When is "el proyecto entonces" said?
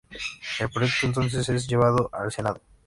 0.59-1.47